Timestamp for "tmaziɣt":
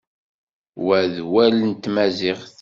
1.83-2.49